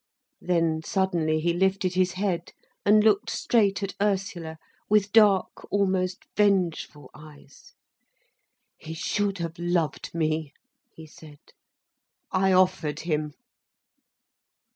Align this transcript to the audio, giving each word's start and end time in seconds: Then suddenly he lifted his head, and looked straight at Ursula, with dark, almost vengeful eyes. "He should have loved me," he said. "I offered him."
Then 0.41 0.81
suddenly 0.83 1.39
he 1.41 1.53
lifted 1.53 1.93
his 1.93 2.13
head, 2.13 2.53
and 2.83 3.03
looked 3.03 3.29
straight 3.29 3.83
at 3.83 3.93
Ursula, 4.01 4.57
with 4.89 5.11
dark, 5.11 5.71
almost 5.71 6.25
vengeful 6.35 7.11
eyes. 7.13 7.73
"He 8.79 8.95
should 8.95 9.37
have 9.37 9.59
loved 9.59 10.09
me," 10.15 10.53
he 10.91 11.05
said. 11.05 11.37
"I 12.31 12.51
offered 12.51 13.01
him." 13.01 13.33